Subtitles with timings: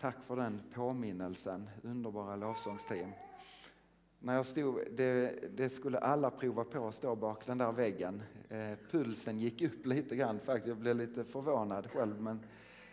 [0.00, 3.10] Tack för den påminnelsen, underbara lovsångsteam.
[4.18, 8.22] När jag stod, det, det, skulle alla prova på att stå bak den där väggen.
[8.48, 12.20] Eh, pulsen gick upp lite grann faktiskt, jag blev lite förvånad själv.
[12.20, 12.40] Men,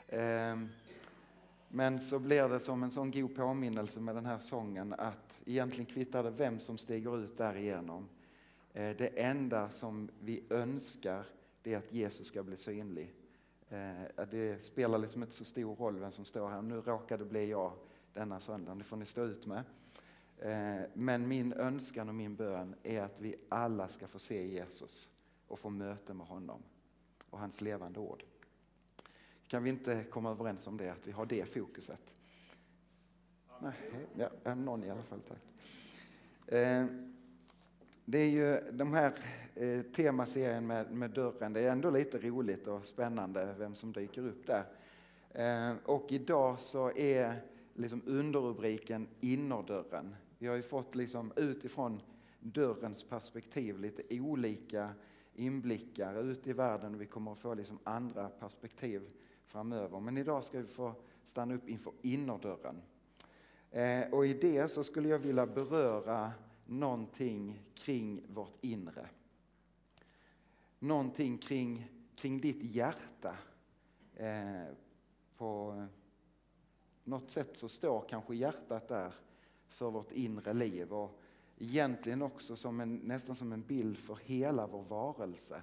[0.07, 0.69] eh,
[1.69, 5.85] men så blir det som en sån god påminnelse med den här sången att egentligen
[5.85, 8.09] kvittar det vem som stiger ut därigenom.
[8.73, 11.25] Eh, det enda som vi önskar
[11.61, 13.13] det är att Jesus ska bli synlig.
[13.69, 16.61] Eh, det spelar liksom inte så stor roll vem som står här.
[16.61, 17.73] Nu råkade det bli jag
[18.13, 19.63] denna söndag, det får ni stå ut med.
[20.37, 25.09] Eh, men min önskan och min bön är att vi alla ska få se Jesus
[25.47, 26.63] och få möte med honom
[27.29, 28.23] och hans levande ord.
[29.47, 32.13] Kan vi inte komma överens om det, att vi har det fokuset?
[33.61, 33.73] Nej,
[34.43, 35.41] ja, någon i alla fall, tack.
[36.53, 36.85] Eh,
[38.09, 39.13] det är ju de här
[39.55, 44.27] eh, temaserien med, med dörren, det är ändå lite roligt och spännande vem som dyker
[44.27, 44.65] upp där.
[45.31, 47.41] Eh, och idag så är
[47.73, 50.15] liksom underrubriken innerdörren.
[50.37, 52.01] Vi har ju fått liksom utifrån
[52.39, 54.89] dörrens perspektiv lite olika
[55.35, 59.01] inblickar ut i världen och vi kommer att få liksom andra perspektiv
[59.45, 59.99] framöver.
[59.99, 62.81] Men idag ska vi få stanna upp inför innerdörren.
[63.71, 66.31] Eh, och i det så skulle jag vilja beröra
[66.67, 69.09] någonting kring vårt inre.
[70.79, 73.37] Någonting kring, kring ditt hjärta.
[74.15, 74.73] Eh,
[75.37, 75.85] på
[77.03, 79.13] något sätt så står kanske hjärtat där
[79.67, 81.19] för vårt inre liv och
[81.57, 85.61] egentligen också som en, nästan som en bild för hela vår varelse.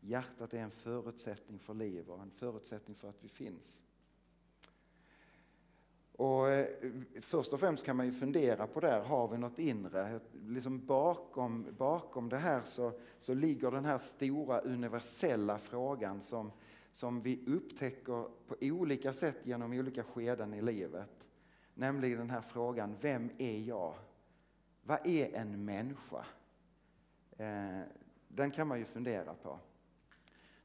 [0.00, 3.82] Hjärtat är en förutsättning för liv och en förutsättning för att vi finns.
[6.18, 6.66] Och eh,
[7.20, 10.20] först och främst kan man ju fundera på det här, har vi något inre?
[10.46, 16.52] Liksom bakom, bakom det här så, så ligger den här stora universella frågan som,
[16.92, 21.26] som vi upptäcker på olika sätt genom olika skeden i livet.
[21.74, 23.94] Nämligen den här frågan, vem är jag?
[24.82, 26.24] Vad är en människa?
[27.36, 27.80] Eh,
[28.28, 29.58] den kan man ju fundera på.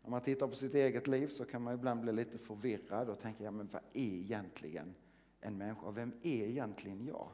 [0.02, 3.20] När man tittar på sitt eget liv så kan man ibland bli lite förvirrad och
[3.20, 4.96] tänka, ja, men vad är egentligen
[5.44, 5.92] en människa?
[5.92, 7.30] Vem är egentligen jag?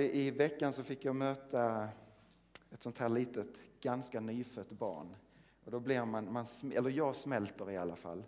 [0.00, 1.88] I veckan så fick jag möta
[2.70, 5.16] ett sånt här litet, ganska nyfött barn.
[5.64, 8.24] Och då blir man, man eller jag smälter i alla fall.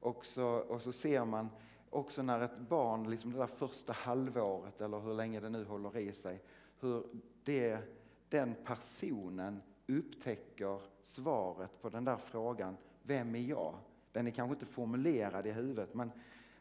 [0.00, 1.48] Och så, och så ser man
[1.90, 5.96] också när ett barn, liksom det där första halvåret eller hur länge det nu håller
[5.96, 6.42] i sig,
[6.80, 7.06] hur
[7.44, 7.78] det,
[8.28, 13.74] den personen upptäcker svaret på den där frågan, vem är jag?
[14.12, 16.12] Den är kanske inte formulerad i huvudet men,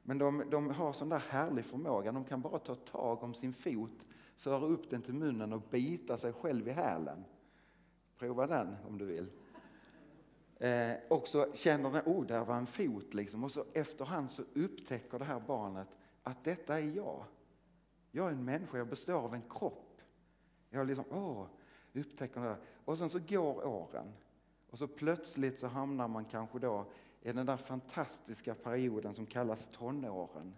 [0.03, 3.53] men de, de har sån där härlig förmåga, de kan bara ta tag om sin
[3.53, 7.25] fot, föra upp den till munnen och bita sig själv i hälen.
[8.17, 9.31] Prova den om du vill.
[10.57, 13.43] Eh, och så känner den, oh där var en fot liksom.
[13.43, 15.87] Och så efterhand så upptäcker det här barnet
[16.23, 17.25] att detta är jag.
[18.11, 20.01] Jag är en människa, jag består av en kropp.
[20.69, 21.45] Jag liksom, åh,
[21.93, 22.57] upptäcker det.
[22.85, 24.13] Och sen så går åren.
[24.69, 26.85] Och så plötsligt så hamnar man kanske då
[27.23, 30.55] är den där fantastiska perioden som kallas tonåren.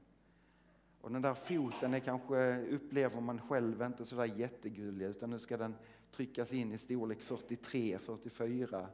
[1.01, 5.57] Och den där foten är kanske, upplever man själv inte sådär jättegullig utan nu ska
[5.57, 5.75] den
[6.11, 8.87] tryckas in i storlek 43, 44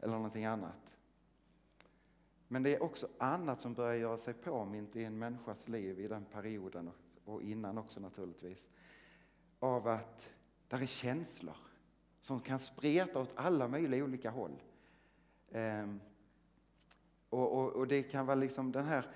[0.00, 0.96] eller någonting annat.
[2.48, 6.08] Men det är också annat som börjar göra sig påmint i en människas liv i
[6.08, 6.90] den perioden
[7.24, 8.70] och innan också naturligtvis.
[9.58, 10.30] Av att
[10.68, 11.56] där är känslor
[12.20, 14.62] som kan spreta åt alla möjliga olika håll.
[15.50, 16.00] Ehm,
[17.30, 19.06] och, och, och, det kan vara liksom den här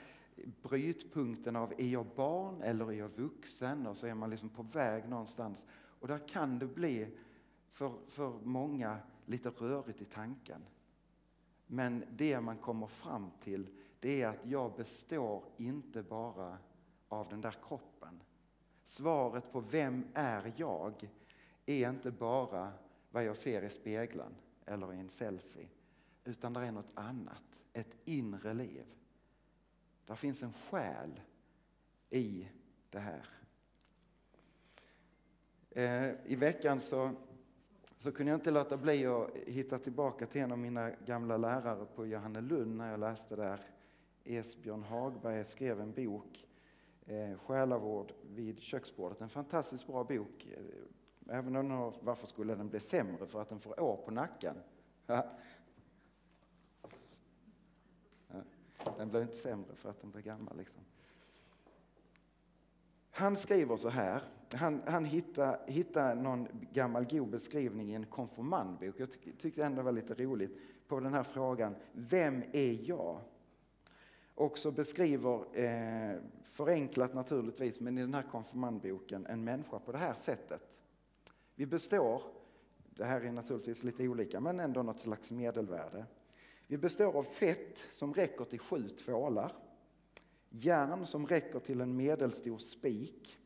[0.62, 3.86] brytpunkten av är jag barn eller är jag vuxen?
[3.86, 5.66] Och så är man liksom på väg någonstans.
[5.72, 7.08] Och där kan det bli
[7.70, 10.62] för, för många lite rörigt i tanken.
[11.66, 13.68] Men det man kommer fram till
[14.00, 16.58] det är att jag består inte bara
[17.08, 18.22] av den där kroppen.
[18.84, 21.08] Svaret på vem är jag
[21.66, 22.72] är inte bara
[23.10, 24.34] vad jag ser i spegeln
[24.64, 25.68] eller i en selfie.
[26.24, 28.84] Utan det är något annat, ett inre liv.
[30.06, 31.20] Där finns en själ
[32.10, 32.48] i
[32.90, 33.28] det här.
[35.70, 37.10] Eh, I veckan så
[38.02, 41.86] så kunde jag inte låta bli att hitta tillbaka till en av mina gamla lärare
[41.94, 43.60] på Johannelund när jag läste där.
[44.24, 46.46] Esbjörn Hagberg skrev en bok,
[47.06, 49.20] eh, Själavård vid köksbordet.
[49.20, 50.46] En fantastiskt bra bok.
[50.56, 53.26] Eh, även om den varför skulle den bli sämre?
[53.26, 54.56] För att den får år på nacken.
[55.06, 55.24] Ja.
[59.02, 60.56] Den blir inte sämre för att den blir gammal.
[60.56, 60.80] Liksom.
[63.10, 64.22] Han skriver så här,
[64.52, 68.94] han, han hittar, hittar någon gammal god beskrivning i en konfirmandbok.
[68.96, 69.08] Jag
[69.38, 70.58] tyckte ändå det var lite roligt
[70.88, 73.20] på den här frågan, vem är jag?
[74.34, 80.14] också beskriver, eh, förenklat naturligtvis, men i den här konfirmandboken, en människa på det här
[80.14, 80.78] sättet.
[81.54, 82.22] Vi består,
[82.90, 86.06] det här är naturligtvis lite olika, men ändå något slags medelvärde.
[86.72, 89.52] Vi består av fett som räcker till sju tvålar,
[90.50, 93.38] järn som räcker till en medelstor spik,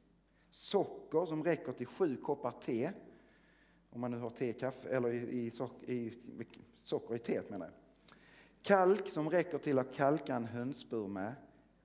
[0.50, 2.90] socker som räcker till sju koppar te,
[3.90, 6.14] om man nu har te, kaffe, eller i, i, socker, i,
[6.80, 7.74] socker i teet menar jag.
[8.62, 11.34] Kalk som räcker till att kalka en hönsbur med.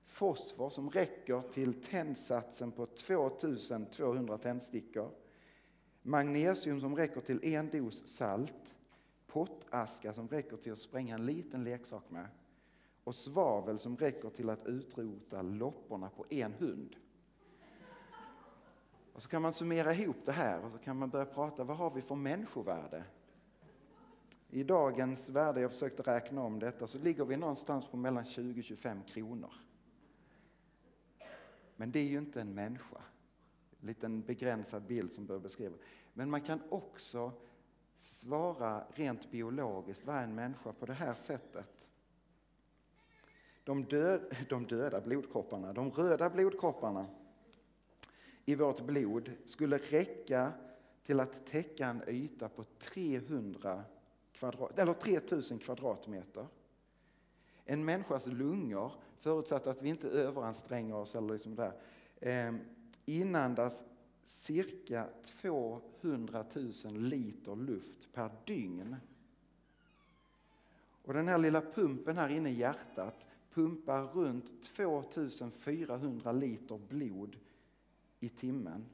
[0.06, 5.10] Fosfor som räcker till tändsatsen på 2200 tändstickor.
[6.02, 8.74] Magnesium som räcker till en dos salt.
[9.32, 12.26] Pottaska som räcker till att spränga en liten leksak med.
[13.04, 16.96] Och svavel som räcker till att utrota lopporna på en hund.
[19.12, 21.76] Och så kan man summera ihop det här och så kan man börja prata, vad
[21.76, 23.04] har vi för människovärde?
[24.50, 28.60] I dagens värde, jag försökte räkna om detta, så ligger vi någonstans på mellan 20
[28.60, 29.52] och 25 kronor.
[31.76, 33.02] Men det är ju inte en människa.
[33.80, 35.76] En liten begränsad bild som bör beskriva.
[36.12, 37.32] Men man kan också
[38.02, 41.88] svara rent biologiskt, vad är en människa på det här sättet?
[43.64, 47.06] De, död, de döda blodkropparna, de röda blodkropparna
[48.44, 50.52] i vårt blod skulle räcka
[51.04, 53.84] till att täcka en yta på 300
[54.32, 56.46] kvadrat, eller 3000 kvadratmeter.
[57.64, 61.72] En människas lungor, förutsatt att vi inte överanstränger oss eller liksom där,
[62.20, 62.54] eh,
[63.04, 63.84] inandas
[64.24, 68.96] cirka 200 000 liter luft per dygn.
[71.04, 77.36] Och den här lilla pumpen här inne i hjärtat pumpar runt 2400 liter blod
[78.20, 78.84] i timmen.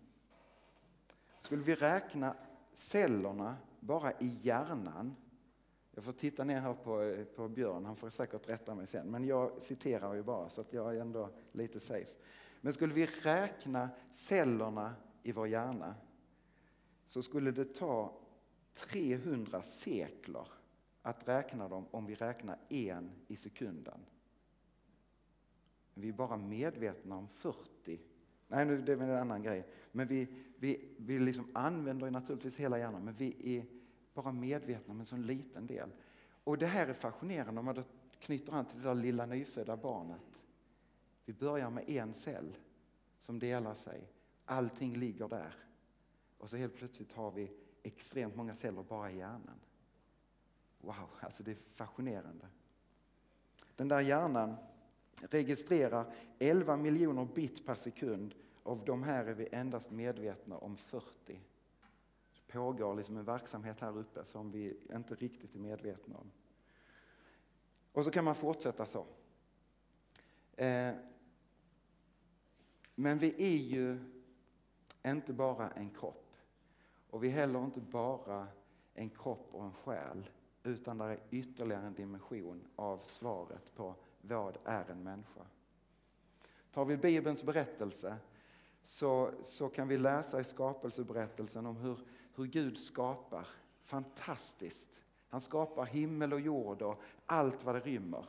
[1.40, 2.34] Skulle vi räkna
[2.74, 5.14] cellerna bara i hjärnan
[5.98, 9.10] jag får titta ner här på, på Björn, han får säkert rätta mig sen.
[9.10, 12.10] Men jag citerar ju bara så att jag är ändå lite safe.
[12.60, 15.94] Men skulle vi räkna cellerna i vår hjärna
[17.06, 18.12] så skulle det ta
[18.74, 20.48] 300 sekler
[21.02, 24.00] att räkna dem om vi räknar en i sekunden.
[25.94, 28.00] Vi är bara medvetna om 40.
[28.48, 29.66] Nej, nu det är en annan grej.
[29.92, 33.66] Men vi, vi, vi liksom använder naturligtvis hela hjärnan, men vi är
[34.14, 35.90] bara medvetna om en sån liten del.
[36.44, 37.84] Och det här är fascinerande om man
[38.18, 40.42] knyter an till det där lilla nyfödda barnet.
[41.24, 42.56] Vi börjar med en cell
[43.20, 44.08] som delar sig.
[44.50, 45.54] Allting ligger där.
[46.38, 47.50] Och så helt plötsligt har vi
[47.82, 49.60] extremt många celler bara i hjärnan.
[50.80, 52.46] Wow, alltså det är fascinerande.
[53.76, 54.56] Den där hjärnan
[55.20, 58.34] registrerar 11 miljoner bit per sekund.
[58.62, 63.98] Av de här är vi endast medvetna om 40 Det pågår liksom en verksamhet här
[63.98, 66.30] uppe som vi inte riktigt är medvetna om.
[67.92, 69.06] Och så kan man fortsätta så.
[70.56, 70.94] Eh,
[72.94, 74.17] men vi är ju
[75.10, 76.24] inte bara en kropp.
[77.10, 78.46] Och vi är heller inte bara
[78.94, 80.30] en kropp och en själ.
[80.62, 85.42] Utan det är ytterligare en dimension av svaret på vad är en människa.
[86.72, 88.16] Tar vi Bibelns berättelse
[88.84, 91.98] så, så kan vi läsa i skapelseberättelsen om hur
[92.38, 93.48] hur Gud skapar.
[93.84, 95.02] Fantastiskt.
[95.28, 98.24] Han skapar himmel och jord och allt vad det rymmer.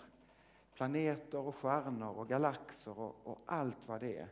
[0.74, 4.28] Planeter och stjärnor och galaxer och, och, allt vad det är.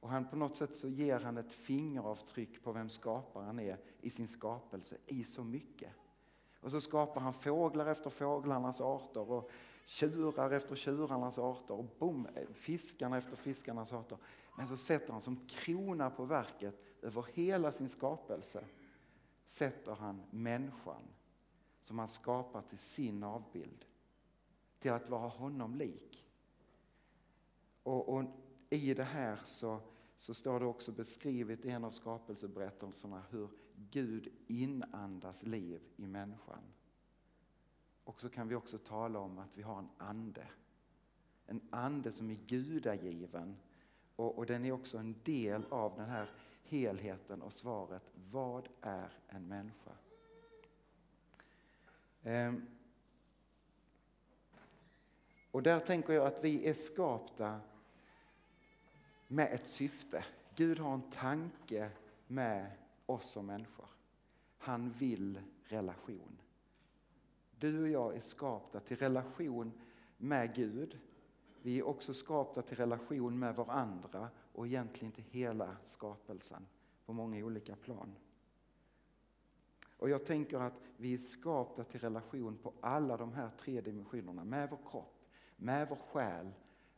[0.00, 4.10] Och han på något sätt så ger han ett fingeravtryck på vem skaparen är i
[4.10, 5.92] sin skapelse, i så mycket.
[6.60, 9.50] Och så skapar han fåglar efter fåglarnas arter och
[9.84, 14.18] tjurar efter tjurarnas arter och boom, eh, fiskarna efter fiskarnas arter.
[14.56, 18.64] Men så sätter han som krona på verket över hela sin skapelse
[19.50, 21.02] sätter han människan
[21.82, 23.84] som han skapar till sin avbild.
[24.78, 26.26] Till att vara honom lik.
[27.82, 28.24] Och, och
[28.70, 29.80] i det här så,
[30.20, 33.48] så står det också beskrivet i en av skapelseberättelserna hur
[33.90, 36.62] Gud inandas liv i människan.
[38.04, 40.46] Och så kan vi också tala om att vi har en ande.
[41.46, 43.56] En ande som är gudagiven
[44.16, 46.30] och, och den är också en del av den här
[46.64, 49.92] helheten och svaret vad är en människa?
[52.22, 52.66] Ehm.
[55.50, 57.60] Och där tänker jag att vi är skapta
[59.32, 60.24] med ett syfte.
[60.54, 61.90] Gud har en tanke
[62.26, 62.70] med
[63.06, 63.86] oss som människor.
[64.58, 66.40] Han vill relation.
[67.58, 69.72] Du och jag är skapta till relation
[70.16, 70.98] med Gud.
[71.62, 76.66] Vi är också skapta till relation med varandra och egentligen till hela skapelsen
[77.06, 78.14] på många olika plan.
[79.96, 84.44] Och jag tänker att vi är skapta till relation på alla de här tre dimensionerna.
[84.44, 85.24] Med vår kropp,
[85.56, 86.52] med vår själ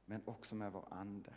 [0.04, 1.32] men också med vår ande.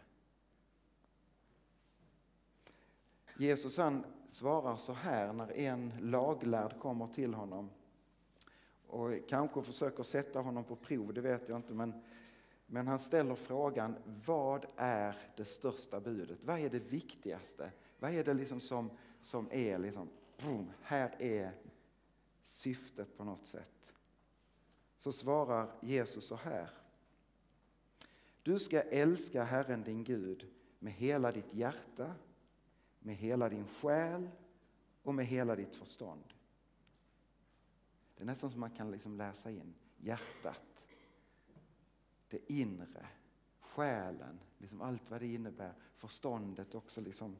[3.37, 7.69] Jesus han svarar så här när en laglärd kommer till honom
[8.87, 11.93] och kanske försöker sätta honom på prov, det vet jag inte, men,
[12.65, 16.39] men han ställer frågan vad är det största budet?
[16.43, 17.71] Vad är det viktigaste?
[17.99, 18.89] Vad är det liksom som,
[19.21, 21.51] som är liksom, boom, här är
[22.43, 23.93] syftet på något sätt?
[24.97, 26.69] Så svarar Jesus så här.
[28.43, 30.47] Du ska älska Herren din Gud
[30.79, 32.13] med hela ditt hjärta,
[33.05, 34.29] med hela din själ
[35.03, 36.23] och med hela ditt förstånd.
[38.15, 40.85] Det är nästan som man kan liksom läsa in hjärtat,
[42.29, 43.07] det inre,
[43.59, 47.37] själen, liksom allt vad det innebär, förståndet också, liksom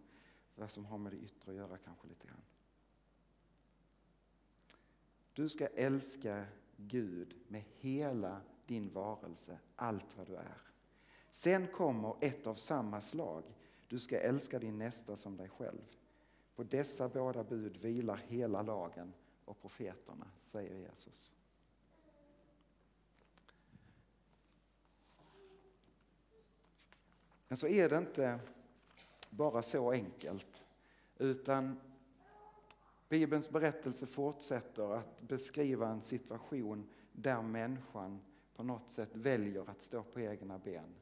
[0.56, 2.42] vad som har med det yttre att göra kanske lite grann.
[5.34, 6.46] Du ska älska
[6.78, 10.62] Gud med hela din varelse, allt vad du är.
[11.32, 13.44] Sen kommer ett av samma slag.
[13.88, 15.82] Du ska älska din nästa som dig själv.
[16.56, 19.14] På dessa båda bud vilar hela lagen
[19.46, 21.34] och profeterna, säger Jesus.
[27.48, 28.40] Men så är det inte
[29.30, 30.66] bara så enkelt,
[31.18, 31.80] utan
[33.10, 38.20] Bibelns berättelse fortsätter att beskriva en situation där människan
[38.56, 40.96] på något sätt väljer att stå på egna ben.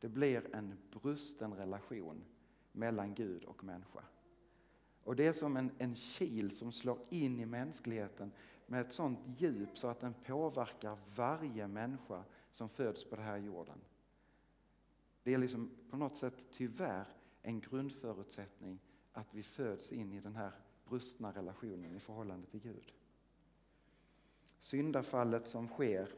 [0.00, 2.24] Det blir en brusten relation
[2.72, 4.04] mellan Gud och människa.
[5.04, 8.32] Och det är som en, en kil som slår in i mänskligheten
[8.66, 13.36] med ett sånt djup så att den påverkar varje människa som föds på den här
[13.36, 13.78] jorden.
[15.22, 17.06] Det är liksom på något sätt tyvärr
[17.42, 18.78] en grundförutsättning
[19.12, 20.52] att vi föds in i den här
[20.88, 22.92] brustna relationen i förhållande till Gud.
[24.58, 26.08] Syndafallet som sker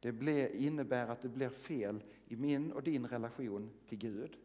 [0.00, 4.36] det innebär att det blir fel i min och din relation till Gud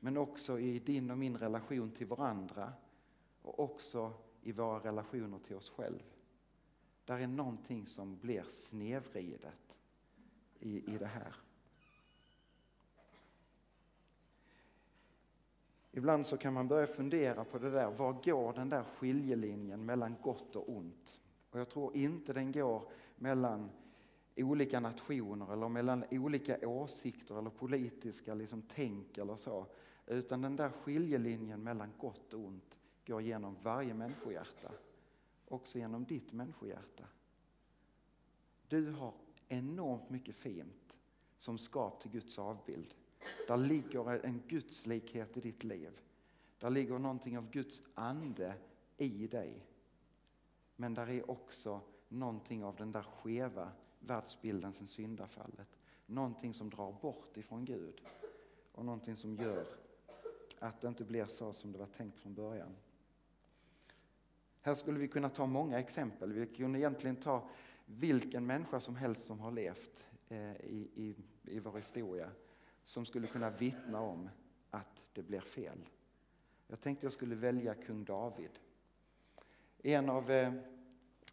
[0.00, 2.72] men också i din och min relation till varandra
[3.42, 6.04] och också i våra relationer till oss själva.
[7.04, 9.76] Där är någonting som blir snedvridet
[10.60, 11.34] i, i det här.
[15.92, 20.16] Ibland så kan man börja fundera på det där, var går den där skiljelinjen mellan
[20.22, 21.20] gott och ont?
[21.50, 23.70] Och jag tror inte den går mellan
[24.36, 29.66] olika nationer eller mellan olika åsikter eller politiska liksom, tänk eller så.
[30.06, 34.72] Utan den där skiljelinjen mellan gott och ont går genom varje människohjärta.
[35.48, 37.04] Också genom ditt människohjärta.
[38.68, 39.14] Du har
[39.48, 40.96] enormt mycket fint
[41.38, 42.94] som skap till Guds avbild.
[43.48, 46.00] Där ligger en gudslikhet i ditt liv.
[46.58, 48.54] Där ligger någonting av Guds ande
[48.96, 49.66] i dig.
[50.76, 53.72] Men där är också någonting av den där skeva
[54.06, 55.78] världsbilden sen syndafallet.
[56.06, 58.02] Någonting som drar bort ifrån Gud
[58.72, 59.66] och någonting som gör
[60.58, 62.76] att det inte blir så som det var tänkt från början.
[64.60, 66.32] Här skulle vi kunna ta många exempel.
[66.32, 67.48] Vi kunde egentligen ta
[67.86, 72.30] vilken människa som helst som har levt eh, i, i, i vår historia
[72.84, 74.28] som skulle kunna vittna om
[74.70, 75.88] att det blir fel.
[76.66, 78.50] Jag tänkte jag skulle välja kung David.
[79.82, 80.52] En av eh,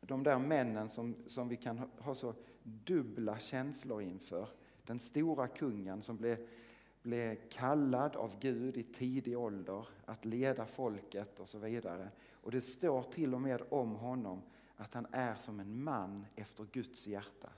[0.02, 4.50] de där männen som, som vi kan ha så dubbla känslor inför.
[4.84, 6.48] Den stora kungen som blev,
[7.02, 12.10] blev kallad av Gud i tidig ålder att leda folket och så vidare.
[12.34, 14.42] Och det står till och med om honom
[14.76, 17.50] att han är som en man efter Guds hjärta.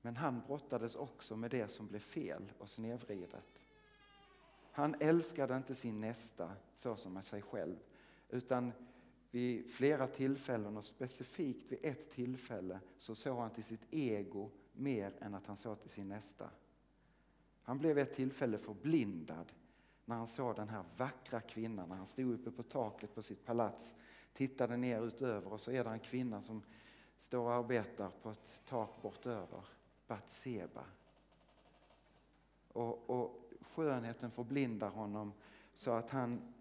[0.00, 3.68] Men han brottades också med det som blev fel och snedvridet.
[4.72, 7.76] Han älskade inte sin nästa så som sig själv
[8.28, 8.72] utan
[9.34, 15.14] vid flera tillfällen och specifikt vid ett tillfälle så såg han till sitt ego mer
[15.20, 16.50] än att han såg till sin nästa.
[17.62, 19.52] Han blev vid ett tillfälle förblindad
[20.04, 23.44] när han såg den här vackra kvinnan, när han stod uppe på taket på sitt
[23.44, 23.94] palats,
[24.32, 26.62] tittade ner utöver och så är det en kvinna som
[27.18, 29.64] står och arbetar på ett tak bortöver,
[30.06, 30.84] Batseba.
[32.72, 35.32] Och, och skönheten förblindar honom
[35.74, 36.53] så att han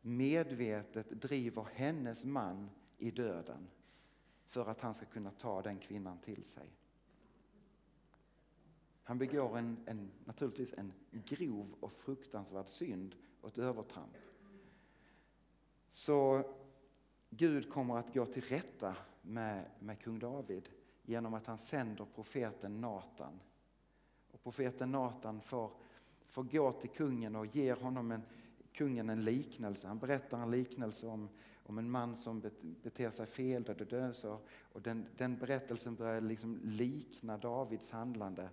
[0.00, 3.68] medvetet driver hennes man i döden
[4.46, 6.70] för att han ska kunna ta den kvinnan till sig.
[9.02, 14.16] Han begår en, en, naturligtvis en grov och fruktansvärd synd och ett övertramp.
[15.90, 16.44] Så
[17.30, 20.68] Gud kommer att gå till rätta med, med kung David
[21.02, 23.40] genom att han sänder profeten Natan.
[24.32, 25.70] Och profeten Natan får,
[26.26, 28.22] får gå till kungen och ger honom en,
[28.78, 29.88] kungen en liknelse.
[29.88, 31.28] Han berättar en liknelse om,
[31.62, 32.42] om en man som
[32.82, 34.38] beter sig fel där det döser.
[34.72, 38.48] Och den, den berättelsen börjar liksom likna Davids handlande.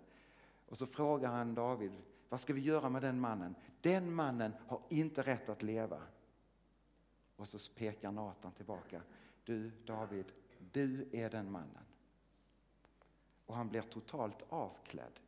[0.69, 1.91] Och så frågar han David,
[2.29, 3.55] vad ska vi göra med den mannen?
[3.81, 6.01] Den mannen har inte rätt att leva.
[7.35, 9.01] Och så pekar Natan tillbaka.
[9.43, 10.25] Du David,
[10.71, 11.85] du är den mannen.
[13.45, 15.19] Och han blir totalt avklädd.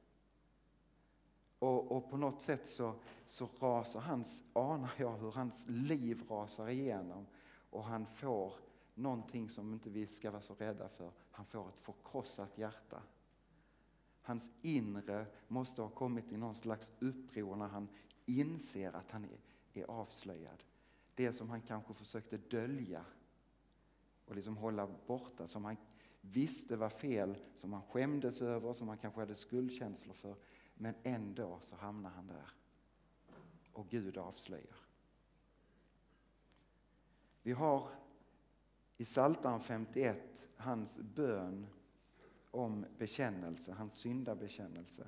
[1.60, 2.94] Och, och, på något sätt så,
[3.28, 7.26] så rasar hans, anar jag hur hans liv rasar igenom.
[7.70, 8.54] Och han får
[8.94, 11.12] någonting som inte vi ska vara så rädda för.
[11.32, 13.02] Han får ett förkrossat hjärta.
[14.22, 17.88] Hans inre måste ha kommit i någon slags uppror när han
[18.26, 19.40] inser att han är,
[19.82, 20.64] är avslöjad.
[21.16, 23.06] Det som han kanske försökte dölja
[24.26, 25.78] och liksom hålla borta, som han
[26.22, 30.36] visste var fel, som han skämdes över, som han kanske hade skuldkänslor för.
[30.78, 32.50] Men ändå så hamnar han där.
[33.74, 34.78] Och Gud avslöjar.
[37.42, 37.90] Vi har
[38.98, 41.68] i Psaltaren 51 hans bön
[42.52, 45.08] om bekännelse, hans syndabekännelse.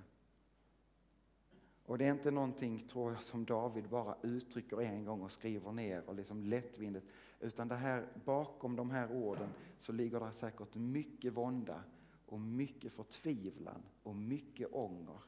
[1.85, 5.71] Och det är inte någonting, tror jag, som David bara uttrycker en gång och skriver
[5.71, 7.13] ner och liksom lättvindigt.
[7.39, 9.49] Utan det här, bakom de här orden
[9.79, 11.83] så ligger det säkert mycket vånda
[12.25, 15.19] och mycket förtvivlan och mycket ånger.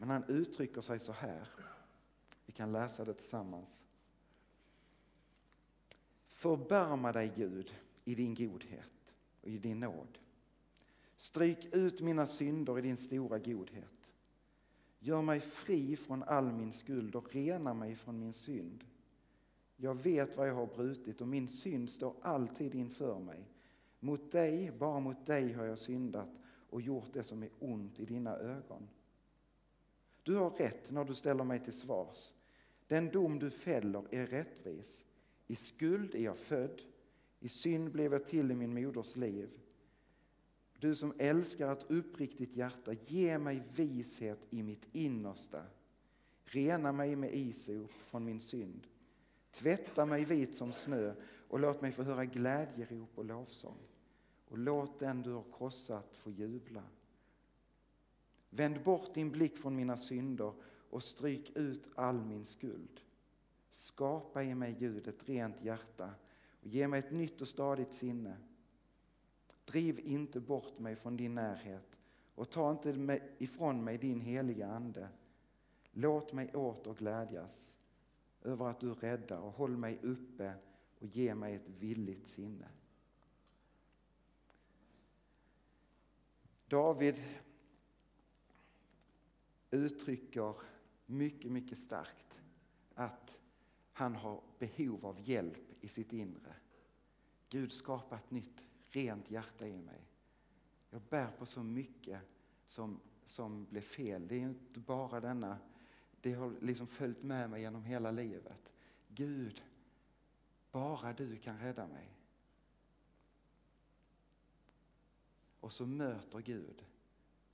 [0.00, 1.48] Men han uttrycker sig så här.
[2.46, 3.84] Vi kan läsa det tillsammans.
[6.26, 10.18] Förbarma dig Gud i din godhet och i din nåd.
[11.16, 14.10] Stryk ut mina synder i din stora godhet.
[14.98, 18.84] Gör mig fri från all min skuld och rena mig från min synd.
[19.76, 23.48] Jag vet vad jag har brutit och min synd står alltid inför mig.
[23.98, 26.28] Mot dig, bara mot dig har jag syndat
[26.70, 28.88] och gjort det som är ont i dina ögon.
[30.22, 32.34] Du har rätt när du ställer mig till svars.
[32.86, 35.06] Den dom du fäller är rättvis.
[35.46, 36.82] I skuld är jag född,
[37.40, 39.50] i synd blev jag till i min moders liv.
[40.78, 45.62] Du som älskar ett uppriktigt hjärta, ge mig vishet i mitt innersta.
[46.44, 48.86] Rena mig med isop från min synd.
[49.50, 51.14] Tvätta mig vit som snö
[51.48, 53.78] och låt mig få höra glädjerop och lovsång.
[54.48, 56.82] Och låt den du har krossat få jubla.
[58.50, 60.52] Vänd bort din blick från mina synder
[60.90, 63.00] och stryk ut all min skuld.
[63.70, 66.10] Skapa i mig, Gud, ett rent hjärta
[66.60, 68.36] och ge mig ett nytt och stadigt sinne.
[69.64, 71.96] Driv inte bort mig från din närhet
[72.34, 75.08] och ta inte ifrån mig din heliga Ande.
[75.92, 77.74] Låt mig åter glädjas
[78.42, 80.54] över att du räddar och håll mig uppe
[80.98, 82.68] och ge mig ett villigt sinne.
[86.68, 87.22] David
[89.70, 90.54] uttrycker
[91.06, 92.40] mycket, mycket starkt
[92.94, 93.40] att
[93.92, 96.54] han har behov av hjälp i sitt inre.
[97.48, 100.06] Gud skapa ett nytt rent hjärta i mig.
[100.90, 102.20] Jag bär på så mycket
[102.68, 104.28] som, som blev fel.
[104.28, 105.58] Det är inte bara denna,
[106.20, 108.72] det har liksom följt med mig genom hela livet.
[109.08, 109.62] Gud,
[110.70, 112.16] bara du kan rädda mig.
[115.60, 116.84] Och så möter Gud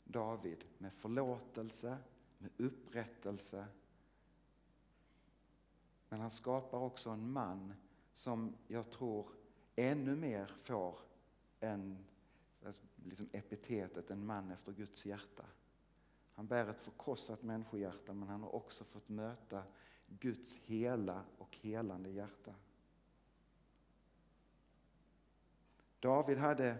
[0.08, 1.98] David med förlåtelse,
[2.38, 3.66] med upprättelse.
[6.08, 7.74] Men han skapar också en man
[8.14, 9.28] som jag tror
[9.76, 10.98] ännu mer får
[11.60, 12.04] en,
[13.04, 15.44] liksom epitetet en man efter Guds hjärta.
[16.34, 19.62] Han bär ett förkrossat människohjärta men han har också fått möta
[20.06, 22.54] Guds hela och helande hjärta.
[26.00, 26.78] David hade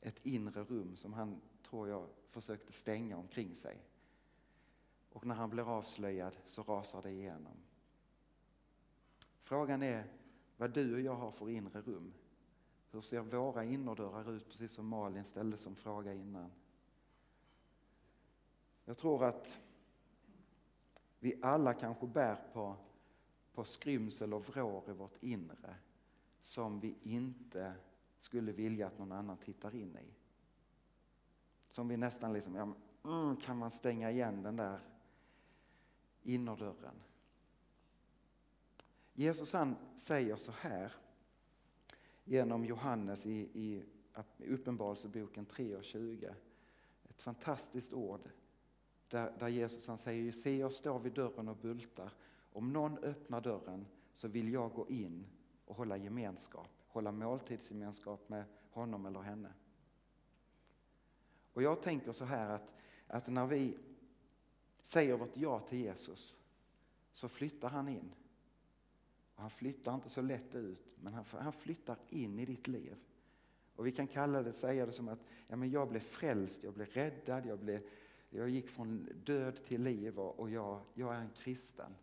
[0.00, 1.40] ett inre rum som han,
[1.70, 3.82] tror jag, försökte stänga omkring sig.
[5.12, 7.56] Och när han blir avslöjad så rasar det igenom.
[9.42, 10.04] Frågan är
[10.56, 12.12] vad du och jag har för inre rum.
[12.90, 16.50] Hur ser våra innerdörrar ut, precis som Malin ställde som fråga innan.
[18.84, 19.58] Jag tror att
[21.18, 22.76] vi alla kanske bär på,
[23.52, 25.74] på skrymsel och vrår i vårt inre
[26.42, 27.74] som vi inte
[28.20, 30.14] skulle vilja att någon annan tittar in i.
[31.70, 34.80] Som vi nästan liksom, ja, mm, kan man stänga igen den där
[36.22, 36.94] innerdörren?
[39.12, 40.92] Jesus han säger så här
[42.24, 43.84] genom Johannes i, i
[44.38, 46.34] Uppenbarelseboken 3 och 20.
[47.08, 48.30] Ett fantastiskt ord
[49.08, 52.12] där, där Jesus han säger, se jag står vid dörren och bultar.
[52.52, 55.26] Om någon öppnar dörren så vill jag gå in
[55.64, 59.52] och hålla gemenskap, hålla måltidsgemenskap med honom eller henne.
[61.58, 62.74] Och jag tänker så här att,
[63.06, 63.76] att när vi
[64.82, 66.38] säger vårt ja till Jesus
[67.12, 68.12] så flyttar han in.
[69.34, 72.96] Och han flyttar inte så lätt ut, men han, han flyttar in i ditt liv.
[73.76, 75.18] Och vi kan kalla det, säga det som att
[75.48, 77.82] ja, men jag blev frälst, jag blev räddad, jag blev
[78.30, 81.94] jag gick från död till liv och, och jag, jag är en kristen.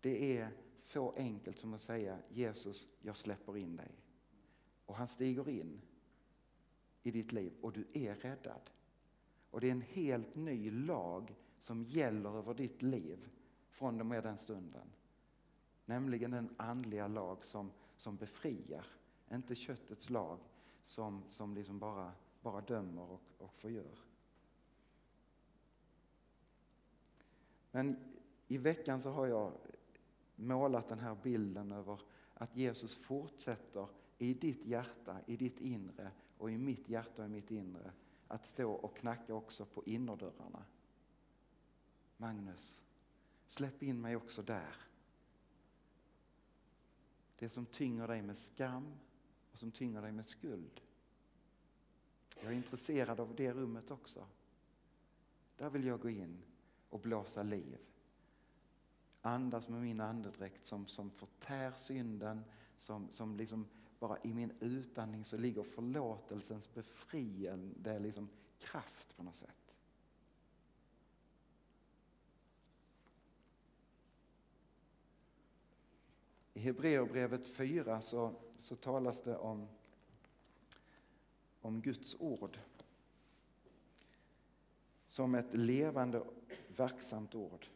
[0.00, 3.90] Det är så enkelt som att säga Jesus, jag släpper in dig.
[4.86, 5.80] Och han stiger in
[7.02, 8.70] i ditt liv och du är räddad.
[9.56, 13.28] Och det är en helt ny lag som gäller över ditt liv
[13.70, 14.92] från och med den stunden.
[15.84, 18.86] Nämligen den andliga lag som, som befriar,
[19.32, 20.38] inte köttets lag
[20.84, 23.98] som, som liksom bara, bara dömer och, och förgör.
[27.70, 27.96] Men
[28.48, 29.52] i veckan så har jag
[30.34, 32.00] målat den här bilden över
[32.34, 33.88] att Jesus fortsätter
[34.18, 37.92] i ditt hjärta, i ditt inre och i mitt hjärta och i mitt inre
[38.28, 40.64] att stå och knacka också på innerdörrarna.
[42.16, 42.82] Magnus,
[43.46, 44.76] släpp in mig också där.
[47.38, 48.94] Det som tynger dig med skam
[49.52, 50.80] och som tynger dig med skuld.
[52.40, 54.26] Jag är intresserad av det rummet också.
[55.56, 56.42] Där vill jag gå in
[56.90, 57.78] och blåsa liv.
[59.22, 62.44] Andas med min andedräkt som, som förtär synden,
[62.78, 63.66] som, som liksom
[63.98, 68.28] bara i min utandning så ligger förlåtelsens befriande liksom
[68.58, 69.66] kraft på något sätt.
[76.54, 79.68] I Hebreerbrevet 4 så, så talas det om,
[81.60, 82.58] om Guds ord
[85.08, 86.22] som ett levande,
[86.76, 87.66] verksamt ord.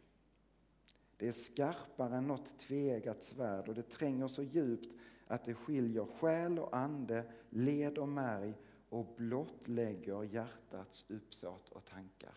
[1.17, 5.00] Det är skarpare än något tveeggat svärd och det tränger så djupt
[5.31, 8.53] att det skiljer själ och ande, led och märg
[8.89, 12.33] och blottlägger hjärtats uppsåt och tankar.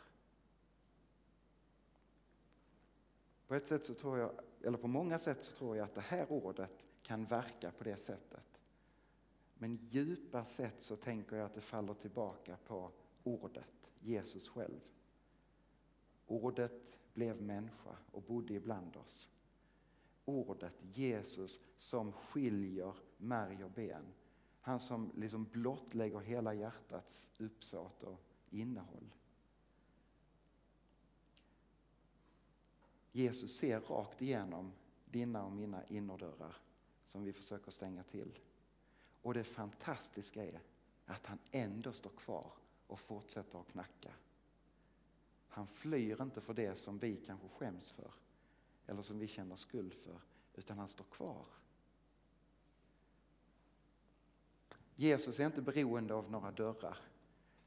[3.47, 6.01] På ett sätt så tror jag, eller på många sätt så tror jag att det
[6.01, 8.61] här ordet kan verka på det sättet.
[9.55, 12.91] Men djupa sett så tänker jag att det faller tillbaka på
[13.23, 14.81] ordet, Jesus själv.
[16.27, 19.29] Ordet blev människa och bodde ibland oss.
[20.25, 24.05] Ordet Jesus som skiljer märg och ben.
[24.61, 29.15] Han som liksom blottlägger hela hjärtats uppsåt och innehåll.
[33.13, 34.73] Jesus ser rakt igenom
[35.05, 36.57] dina och mina innerdörrar
[37.07, 38.39] som vi försöker stänga till.
[39.23, 40.61] Och det fantastiska är
[41.07, 42.53] att han ändå står kvar
[42.87, 44.13] och fortsätter att knacka.
[45.49, 48.11] Han flyr inte för det som vi kanske skäms för
[48.87, 50.21] eller som vi känner skuld för,
[50.55, 51.47] utan han står kvar.
[54.97, 56.99] Jesus är inte beroende av några dörrar.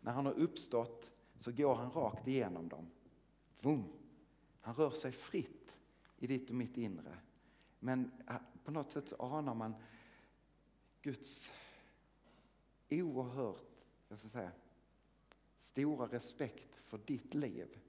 [0.01, 2.89] När han har uppstått så går han rakt igenom dem.
[3.61, 3.83] Vum.
[4.61, 5.79] Han rör sig fritt
[6.17, 7.17] i ditt och mitt inre.
[7.79, 9.75] Men eh, på något sätt så anar man
[11.01, 11.51] Guds
[12.89, 14.51] oerhört, jag ska säga,
[15.57, 17.79] stora respekt för ditt liv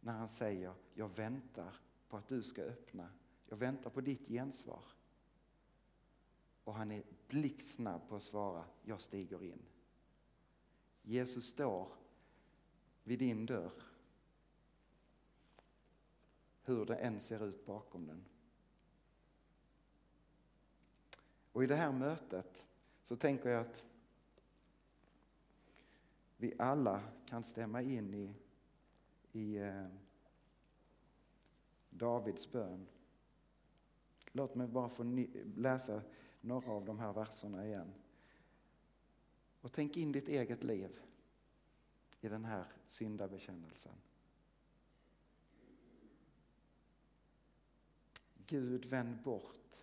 [0.00, 1.74] när han säger jag väntar
[2.10, 3.08] på att du ska öppna.
[3.48, 4.84] Jag väntar på ditt gensvar.
[6.64, 9.62] Och han är blixtsnabb på att svara jag stiger in.
[11.02, 11.88] Jesus står
[13.04, 13.82] vid din dörr
[16.62, 18.24] hur det än ser ut bakom den.
[21.52, 22.70] Och i det här mötet
[23.04, 23.84] så tänker jag att
[26.36, 28.34] vi alla kan stämma in i,
[29.32, 29.86] i eh,
[31.90, 32.86] Davids bön.
[34.32, 35.02] Låt mig bara få
[35.56, 36.02] läsa
[36.40, 37.92] några av de här verserna igen.
[39.60, 41.00] Och tänk in ditt eget liv
[42.20, 43.94] i den här syndabekännelsen.
[48.46, 49.82] Gud, vänd bort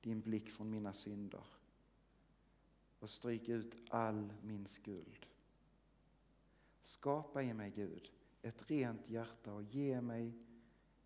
[0.00, 1.44] din blick från mina synder
[2.98, 5.26] och stryk ut all min skuld.
[6.82, 8.10] Skapa i mig, Gud,
[8.42, 10.32] ett rent hjärta och ge mig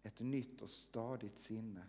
[0.07, 1.87] ett nytt och stadigt sinne.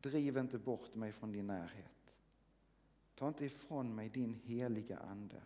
[0.00, 2.14] Driv inte bort mig från din närhet.
[3.14, 5.42] Ta inte ifrån mig din heliga Ande.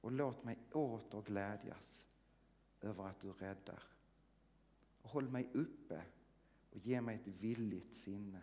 [0.00, 2.06] Och låt mig åter glädjas
[2.80, 3.82] över att du räddar.
[5.02, 6.04] Håll mig uppe
[6.70, 8.42] och ge mig ett villigt sinne.